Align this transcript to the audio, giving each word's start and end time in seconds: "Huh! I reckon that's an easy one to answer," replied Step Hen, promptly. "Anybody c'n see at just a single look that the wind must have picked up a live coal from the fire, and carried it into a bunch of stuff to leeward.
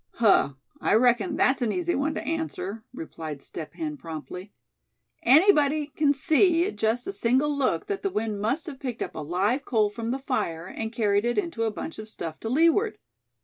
"Huh! 0.13 0.53
I 0.81 0.95
reckon 0.95 1.35
that's 1.35 1.61
an 1.61 1.71
easy 1.71 1.93
one 1.93 2.15
to 2.15 2.23
answer," 2.23 2.83
replied 2.91 3.43
Step 3.43 3.75
Hen, 3.75 3.97
promptly. 3.97 4.51
"Anybody 5.21 5.91
c'n 5.95 6.11
see 6.13 6.65
at 6.65 6.75
just 6.75 7.05
a 7.05 7.13
single 7.13 7.55
look 7.55 7.85
that 7.85 8.01
the 8.01 8.09
wind 8.09 8.41
must 8.41 8.65
have 8.65 8.79
picked 8.79 9.03
up 9.03 9.13
a 9.13 9.19
live 9.19 9.63
coal 9.63 9.91
from 9.91 10.09
the 10.09 10.17
fire, 10.17 10.65
and 10.65 10.91
carried 10.91 11.23
it 11.23 11.37
into 11.37 11.65
a 11.65 11.69
bunch 11.71 11.99
of 11.99 12.09
stuff 12.09 12.39
to 12.39 12.49
leeward. 12.49 12.97